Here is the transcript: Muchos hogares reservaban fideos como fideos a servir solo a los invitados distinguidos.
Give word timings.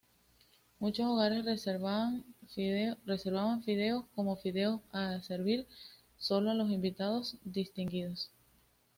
Muchos 0.79 1.05
hogares 1.05 1.45
reservaban 1.45 2.23
fideos 2.55 4.03
como 4.15 4.35
fideos 4.35 4.81
a 4.91 5.21
servir 5.21 5.67
solo 6.17 6.49
a 6.49 6.55
los 6.55 6.71
invitados 6.71 7.35
distinguidos. 7.43 8.31